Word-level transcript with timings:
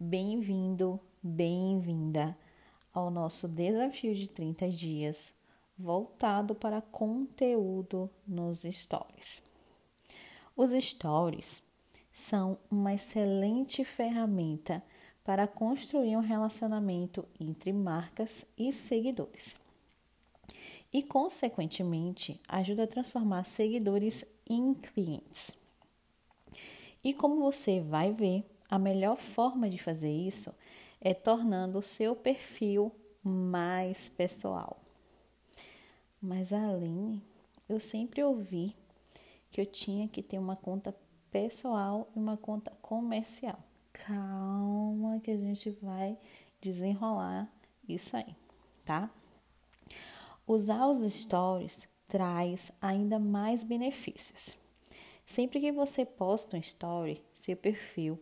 Bem-vindo, 0.00 1.00
bem-vinda 1.20 2.38
ao 2.94 3.10
nosso 3.10 3.48
desafio 3.48 4.14
de 4.14 4.28
30 4.28 4.68
dias 4.68 5.34
voltado 5.76 6.54
para 6.54 6.80
conteúdo 6.80 8.08
nos 8.24 8.62
stories. 8.62 9.42
Os 10.56 10.70
stories 10.70 11.64
são 12.12 12.56
uma 12.70 12.94
excelente 12.94 13.84
ferramenta 13.84 14.84
para 15.24 15.48
construir 15.48 16.16
um 16.16 16.20
relacionamento 16.20 17.24
entre 17.40 17.72
marcas 17.72 18.46
e 18.56 18.70
seguidores. 18.70 19.56
E, 20.92 21.02
consequentemente, 21.02 22.40
ajuda 22.46 22.84
a 22.84 22.88
transformar 22.88 23.42
seguidores 23.42 24.24
em 24.48 24.74
clientes. 24.74 25.58
E 27.02 27.12
como 27.12 27.40
você 27.40 27.80
vai 27.80 28.12
ver, 28.12 28.44
a 28.70 28.78
melhor 28.78 29.16
forma 29.16 29.68
de 29.68 29.78
fazer 29.78 30.10
isso 30.10 30.54
é 31.00 31.14
tornando 31.14 31.78
o 31.78 31.82
seu 31.82 32.14
perfil 32.14 32.92
mais 33.22 34.08
pessoal. 34.08 34.80
Mas 36.20 36.52
além, 36.52 37.22
eu 37.68 37.78
sempre 37.78 38.22
ouvi 38.22 38.74
que 39.50 39.60
eu 39.60 39.66
tinha 39.66 40.08
que 40.08 40.22
ter 40.22 40.38
uma 40.38 40.56
conta 40.56 40.94
pessoal 41.30 42.08
e 42.14 42.18
uma 42.18 42.36
conta 42.36 42.70
comercial. 42.82 43.58
Calma 43.92 45.20
que 45.20 45.30
a 45.30 45.36
gente 45.36 45.70
vai 45.70 46.18
desenrolar 46.60 47.50
isso 47.88 48.16
aí, 48.16 48.34
tá? 48.84 49.10
Usar 50.46 50.86
os 50.86 50.98
stories 51.12 51.88
traz 52.06 52.72
ainda 52.80 53.18
mais 53.18 53.62
benefícios. 53.62 54.56
Sempre 55.24 55.60
que 55.60 55.70
você 55.70 56.04
posta 56.04 56.56
um 56.56 56.60
story, 56.60 57.22
seu 57.34 57.56
perfil 57.56 58.18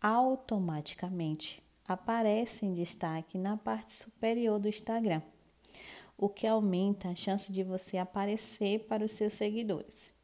automaticamente 0.00 1.62
aparece 1.86 2.66
em 2.66 2.72
destaque 2.72 3.38
na 3.38 3.56
parte 3.56 3.92
superior 3.92 4.58
do 4.58 4.68
Instagram, 4.68 5.22
o 6.16 6.28
que 6.28 6.46
aumenta 6.46 7.08
a 7.08 7.14
chance 7.14 7.52
de 7.52 7.62
você 7.62 7.98
aparecer 7.98 8.86
para 8.86 9.04
os 9.04 9.12
seus 9.12 9.34
seguidores 9.34 10.16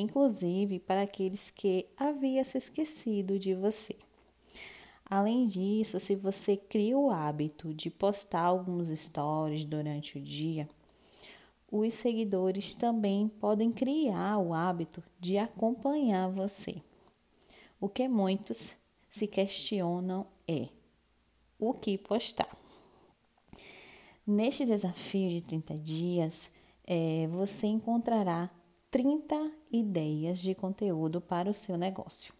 inclusive 0.00 0.78
para 0.78 1.02
aqueles 1.02 1.50
que 1.50 1.86
havia 1.96 2.44
se 2.44 2.58
esquecido 2.58 3.38
de 3.38 3.54
você. 3.54 3.96
Além 5.04 5.46
disso, 5.46 5.98
se 5.98 6.14
você 6.14 6.56
cria 6.56 6.96
o 6.96 7.10
hábito 7.10 7.72
de 7.72 7.90
postar 7.90 8.42
alguns 8.42 8.88
stories 8.88 9.64
durante 9.64 10.18
o 10.18 10.20
dia, 10.20 10.68
os 11.70 11.94
seguidores 11.94 12.74
também 12.74 13.28
podem 13.28 13.72
criar 13.72 14.38
o 14.38 14.52
hábito 14.52 15.02
de 15.18 15.38
acompanhar 15.38 16.30
você. 16.30 16.82
O 17.80 17.88
que 17.88 18.08
muitos 18.08 18.76
se 19.18 19.26
questionam 19.26 20.26
é 20.46 20.68
o 21.58 21.74
que 21.74 21.98
postar. 21.98 22.56
Neste 24.24 24.64
desafio 24.64 25.28
de 25.28 25.40
30 25.40 25.74
dias, 25.76 26.52
é, 26.86 27.26
você 27.26 27.66
encontrará 27.66 28.48
30 28.92 29.52
ideias 29.72 30.38
de 30.38 30.54
conteúdo 30.54 31.20
para 31.20 31.50
o 31.50 31.54
seu 31.54 31.76
negócio. 31.76 32.32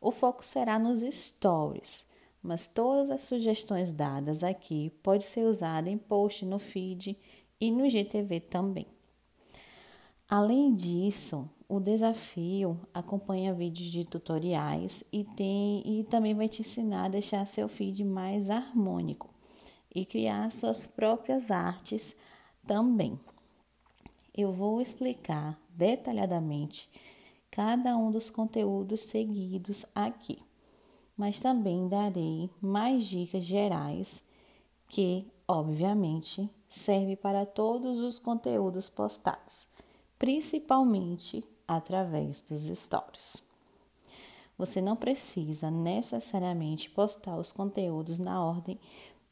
O 0.00 0.12
foco 0.12 0.44
será 0.44 0.78
nos 0.78 1.00
stories, 1.00 2.06
mas 2.40 2.68
todas 2.68 3.10
as 3.10 3.22
sugestões 3.22 3.92
dadas 3.92 4.44
aqui 4.44 4.90
podem 5.02 5.20
ser 5.20 5.46
usadas 5.46 5.92
em 5.92 5.98
post 5.98 6.44
no 6.44 6.60
feed 6.60 7.18
e 7.60 7.72
no 7.72 7.90
GTV 7.90 8.38
também. 8.38 8.86
Além 10.30 10.74
disso, 10.74 11.48
o 11.66 11.80
desafio 11.80 12.78
acompanha 12.92 13.54
vídeos 13.54 13.90
de 13.90 14.04
tutoriais 14.04 15.02
e, 15.10 15.24
tem, 15.24 15.82
e 15.86 16.04
também 16.04 16.34
vai 16.34 16.48
te 16.48 16.60
ensinar 16.60 17.06
a 17.06 17.08
deixar 17.08 17.46
seu 17.46 17.66
feed 17.66 18.04
mais 18.04 18.50
harmônico 18.50 19.30
e 19.94 20.04
criar 20.04 20.52
suas 20.52 20.86
próprias 20.86 21.50
artes 21.50 22.14
também. 22.66 23.18
Eu 24.36 24.52
vou 24.52 24.82
explicar 24.82 25.58
detalhadamente 25.70 26.90
cada 27.50 27.96
um 27.96 28.10
dos 28.10 28.28
conteúdos 28.28 29.00
seguidos 29.00 29.86
aqui, 29.94 30.38
mas 31.16 31.40
também 31.40 31.88
darei 31.88 32.50
mais 32.60 33.06
dicas 33.06 33.44
gerais 33.44 34.22
que, 34.90 35.26
obviamente, 35.46 36.50
serve 36.68 37.16
para 37.16 37.46
todos 37.46 37.98
os 37.98 38.18
conteúdos 38.18 38.90
postados, 38.90 39.68
principalmente 40.18 41.44
através 41.66 42.40
dos 42.40 42.62
stories. 42.62 43.42
Você 44.56 44.80
não 44.80 44.96
precisa 44.96 45.70
necessariamente 45.70 46.90
postar 46.90 47.36
os 47.38 47.52
conteúdos 47.52 48.18
na 48.18 48.44
ordem 48.44 48.78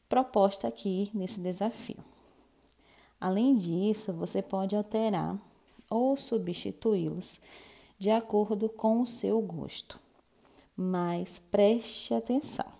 proposta 0.07 0.67
aqui 0.67 1.11
nesse 1.13 1.41
desafio. 1.41 2.03
Além 3.19 3.55
disso, 3.55 4.13
você 4.13 4.41
pode 4.41 4.75
alterar 4.75 5.37
ou 5.89 6.15
substituí-los 6.15 7.41
de 7.97 8.11
acordo 8.11 8.69
com 8.69 9.01
o 9.01 9.07
seu 9.07 9.41
gosto. 9.41 9.99
Mas 10.75 11.39
preste 11.39 12.13
atenção. 12.13 12.71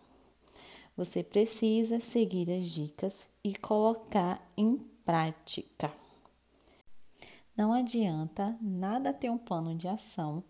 Você 0.95 1.23
precisa 1.23 1.99
seguir 1.99 2.49
as 2.51 2.67
dicas 2.69 3.27
e 3.43 3.55
colocar 3.55 4.41
em 4.55 4.77
prática. 5.03 5.91
Não 7.57 7.73
adianta 7.73 8.55
nada 8.61 9.11
ter 9.11 9.31
um 9.31 9.37
plano 9.37 9.73
de 9.73 9.87
ação 9.87 10.43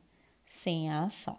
sem 0.46 0.92
a 0.92 1.06
ação. 1.06 1.38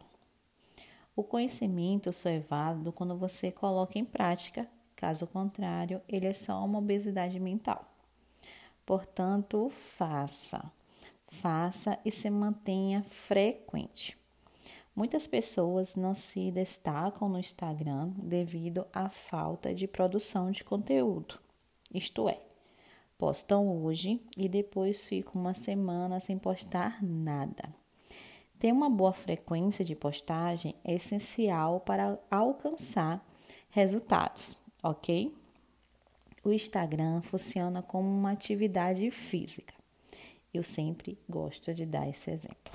O 1.15 1.23
conhecimento 1.23 2.11
só 2.11 2.31
é 2.31 2.39
válido 2.39 2.91
quando 2.91 3.15
você 3.15 3.53
coloca 3.53 3.99
em 3.99 4.05
prática, 4.05 4.67
caso 4.97 5.27
contrário, 5.27 6.01
ele 6.09 6.27
é 6.27 6.33
só 6.33 6.65
uma 6.65 6.79
obesidade 6.79 7.39
mental. 7.39 7.85
Portanto, 8.87 9.69
faça. 9.69 10.73
Faça 11.27 11.99
e 12.03 12.11
se 12.11 12.31
mantenha 12.31 13.03
frequente. 13.03 14.17
Muitas 14.97 15.27
pessoas 15.27 15.95
não 15.95 16.15
se 16.15 16.51
destacam 16.51 17.29
no 17.29 17.39
Instagram 17.39 18.09
devido 18.17 18.87
à 18.91 19.11
falta 19.11 19.75
de 19.75 19.87
produção 19.87 20.51
de 20.51 20.65
conteúdo. 20.65 21.39
Isto 21.93 22.27
é, 22.27 22.41
postam 23.19 23.83
hoje 23.83 24.23
e 24.37 24.49
depois 24.49 25.05
ficam 25.05 25.41
uma 25.41 25.53
semana 25.53 26.21
sem 26.21 26.39
postar 26.39 27.03
nada. 27.03 27.75
Ter 28.59 28.73
uma 28.73 28.89
boa 28.89 29.13
frequência 29.13 29.85
de 29.85 29.97
postagem 29.97 30.75
é 30.85 30.95
essencial 30.95 31.81
para 31.81 32.19
alcançar 32.31 33.25
resultados, 33.71 34.57
ok? 34.83 35.35
O 36.45 36.53
Instagram 36.53 37.21
funciona 37.21 37.83
como 37.83 38.09
uma 38.09 38.31
atividade 38.31 39.11
física. 39.11 39.75
Eu 40.55 40.63
sempre 40.63 41.19
gosto 41.29 41.75
de 41.75 41.85
dar 41.85 42.09
esse 42.09 42.31
exemplo. 42.31 42.73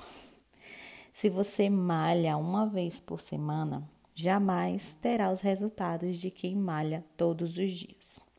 Se 1.12 1.28
você 1.28 1.70
malha 1.70 2.36
uma 2.36 2.66
vez 2.66 3.00
por 3.00 3.20
semana, 3.20 3.88
jamais 4.14 4.94
terá 4.94 5.30
os 5.30 5.40
resultados 5.40 6.18
de 6.18 6.30
quem 6.30 6.54
malha 6.54 7.04
todos 7.16 7.56
os 7.56 7.70
dias. 7.70 8.33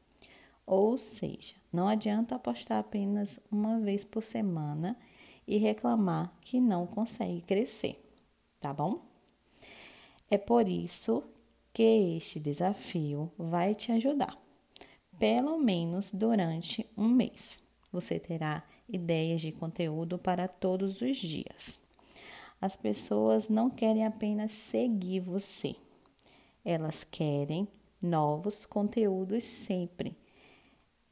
Ou 0.65 0.97
seja, 0.97 1.55
não 1.71 1.87
adianta 1.87 2.35
apostar 2.35 2.79
apenas 2.79 3.39
uma 3.51 3.79
vez 3.79 4.03
por 4.03 4.23
semana 4.23 4.97
e 5.47 5.57
reclamar 5.57 6.33
que 6.41 6.59
não 6.59 6.87
consegue 6.87 7.41
crescer, 7.41 8.03
tá 8.59 8.73
bom? 8.73 9.05
É 10.29 10.37
por 10.37 10.67
isso 10.67 11.23
que 11.71 12.17
este 12.17 12.39
desafio 12.39 13.31
vai 13.37 13.75
te 13.75 13.91
ajudar 13.91 14.45
pelo 15.19 15.57
menos 15.57 16.11
durante 16.11 16.85
um 16.97 17.07
mês. 17.07 17.63
Você 17.91 18.19
terá 18.19 18.63
ideias 18.87 19.41
de 19.41 19.51
conteúdo 19.51 20.17
para 20.17 20.47
todos 20.47 21.01
os 21.01 21.17
dias. 21.17 21.79
As 22.59 22.75
pessoas 22.75 23.49
não 23.49 23.69
querem 23.69 24.05
apenas 24.05 24.51
seguir 24.51 25.19
você, 25.19 25.75
elas 26.63 27.03
querem 27.03 27.67
novos 28.01 28.65
conteúdos 28.65 29.43
sempre. 29.43 30.15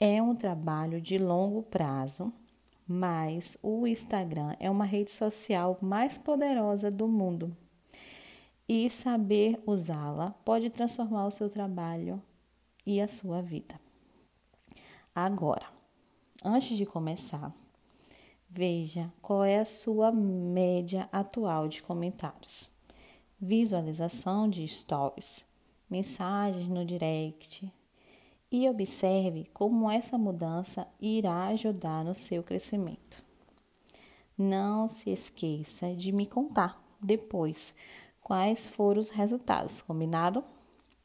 É 0.05 0.21
um 0.21 0.35
trabalho 0.35 0.99
de 0.99 1.17
longo 1.17 1.63
prazo, 1.63 2.33
mas 2.85 3.57
o 3.63 3.87
Instagram 3.87 4.53
é 4.59 4.69
uma 4.69 4.83
rede 4.83 5.09
social 5.09 5.77
mais 5.81 6.17
poderosa 6.17 6.91
do 6.91 7.07
mundo. 7.07 7.55
E 8.67 8.89
saber 8.89 9.63
usá-la 9.65 10.31
pode 10.43 10.69
transformar 10.69 11.25
o 11.25 11.31
seu 11.31 11.49
trabalho 11.49 12.21
e 12.85 12.99
a 12.99 13.07
sua 13.07 13.41
vida. 13.41 13.79
Agora, 15.15 15.67
antes 16.43 16.75
de 16.75 16.85
começar, 16.85 17.55
veja 18.49 19.09
qual 19.21 19.45
é 19.45 19.59
a 19.59 19.65
sua 19.65 20.11
média 20.11 21.07
atual 21.13 21.69
de 21.69 21.81
comentários, 21.81 22.69
visualização 23.39 24.49
de 24.49 24.67
stories, 24.67 25.45
mensagens 25.89 26.67
no 26.67 26.83
direct 26.83 27.71
e 28.53 28.69
observe 28.69 29.49
como 29.51 29.89
essa 29.89 30.15
mudança 30.15 30.87
irá 31.01 31.47
ajudar 31.47 32.05
no 32.05 32.13
seu 32.13 32.43
crescimento. 32.43 33.25
Não 34.37 34.87
se 34.87 35.09
esqueça 35.09 35.95
de 35.95 36.11
me 36.11 36.27
contar 36.27 36.79
depois 37.01 37.73
quais 38.21 38.69
foram 38.69 38.99
os 38.99 39.09
resultados, 39.09 39.81
combinado? 39.81 40.43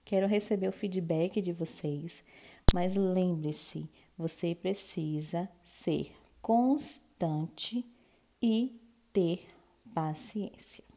Quero 0.04 0.26
receber 0.26 0.68
o 0.68 0.72
feedback 0.72 1.40
de 1.40 1.50
vocês, 1.50 2.22
mas 2.74 2.96
lembre-se, 2.96 3.88
você 4.16 4.54
precisa 4.54 5.48
ser 5.64 6.12
constante 6.42 7.82
e 8.42 8.78
ter 9.10 9.46
paciência. 9.94 10.87